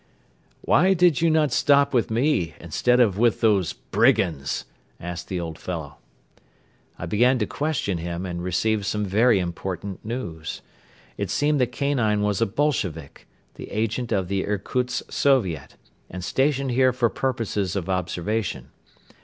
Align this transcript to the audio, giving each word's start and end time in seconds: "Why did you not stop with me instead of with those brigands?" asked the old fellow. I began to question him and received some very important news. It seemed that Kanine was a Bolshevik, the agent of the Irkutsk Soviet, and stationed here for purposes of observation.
"Why 0.61 0.95
did 0.95 1.21
you 1.21 1.29
not 1.29 1.51
stop 1.51 1.93
with 1.93 2.09
me 2.09 2.55
instead 2.59 2.99
of 2.99 3.19
with 3.19 3.39
those 3.39 3.73
brigands?" 3.73 4.65
asked 4.99 5.27
the 5.27 5.39
old 5.39 5.59
fellow. 5.59 5.97
I 6.97 7.05
began 7.05 7.37
to 7.37 7.45
question 7.45 7.99
him 7.99 8.25
and 8.25 8.43
received 8.43 8.87
some 8.87 9.05
very 9.05 9.37
important 9.37 10.03
news. 10.03 10.63
It 11.19 11.29
seemed 11.29 11.61
that 11.61 11.71
Kanine 11.71 12.21
was 12.23 12.41
a 12.41 12.47
Bolshevik, 12.47 13.27
the 13.53 13.69
agent 13.69 14.11
of 14.11 14.27
the 14.27 14.47
Irkutsk 14.47 15.11
Soviet, 15.11 15.75
and 16.09 16.23
stationed 16.23 16.71
here 16.71 16.93
for 16.93 17.07
purposes 17.07 17.75
of 17.75 17.87
observation. 17.87 18.71